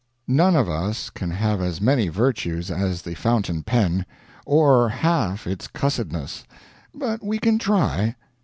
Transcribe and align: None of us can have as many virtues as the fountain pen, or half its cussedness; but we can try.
None 0.27 0.55
of 0.55 0.67
us 0.67 1.11
can 1.11 1.29
have 1.29 1.61
as 1.61 1.79
many 1.79 2.07
virtues 2.07 2.71
as 2.71 3.03
the 3.03 3.13
fountain 3.13 3.61
pen, 3.61 4.03
or 4.47 4.89
half 4.89 5.45
its 5.45 5.67
cussedness; 5.67 6.43
but 6.91 7.23
we 7.23 7.37
can 7.37 7.59
try. 7.59 8.15